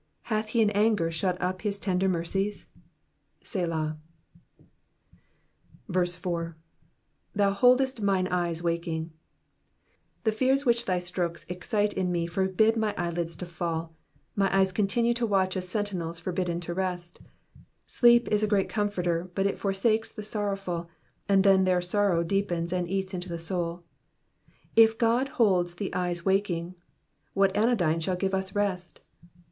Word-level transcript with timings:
hath 0.33 0.49
he 0.49 0.61
in 0.63 0.71
anger 0.71 1.11
shut 1.11 1.39
up 1.39 1.61
his 1.61 1.79
tender 1.79 2.09
mercies? 2.09 2.65
Selah. 3.43 3.99
4. 5.93 6.57
^^Thou 7.37 7.55
holdeft 7.55 8.01
mine 8.01 8.27
eyes 8.29 8.63
uaJcing,^'* 8.63 9.11
The 10.23 10.31
fears 10.31 10.65
which 10.65 10.85
thy 10.85 10.97
strokes 10.97 11.45
excite 11.47 11.93
in 11.93 12.11
me 12.11 12.25
forbid 12.25 12.75
my 12.77 12.95
eyelids 12.97 13.35
to 13.35 13.45
fall, 13.45 13.93
my 14.35 14.49
eyes 14.57 14.71
continue 14.71 15.13
to 15.13 15.27
watch 15.27 15.55
as 15.55 15.69
sentinels 15.69 16.19
forbidden 16.19 16.59
to 16.61 16.73
rest. 16.73 17.19
Sleep 17.85 18.27
is 18.29 18.43
& 18.43 18.45
great 18.45 18.69
comforter, 18.69 19.29
but 19.35 19.45
it 19.45 19.59
forsakes 19.59 20.11
the 20.11 20.23
sorrowful, 20.23 20.89
and 21.29 21.43
then 21.43 21.59
Digitized 21.59 21.59
by 21.59 21.61
VjOOQIC 21.61 21.61
PSALM 21.61 21.61
THE 21.61 21.61
SEVEKTY 21.61 21.61
SEVEXTH. 21.61 21.61
413 21.61 21.63
their 21.65 21.81
sorrow 21.83 22.23
deepens 22.23 22.73
and 22.73 22.89
eats 22.89 23.13
into 23.13 23.29
the 23.29 23.35
sonl. 23.35 23.83
If 24.75 24.97
God 24.97 25.29
holds 25.37 25.75
the 25.75 25.93
eyes 25.93 26.25
waking, 26.25 26.73
what 27.35 27.55
anodyne 27.55 27.99
shall 27.99 28.15
give 28.15 28.33
us 28.33 28.55
rest? 28.55 29.01